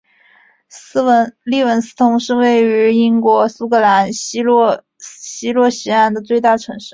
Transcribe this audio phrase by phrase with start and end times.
[1.45, 6.89] 利文斯通是位于英国苏格兰西洛锡安的最大城市。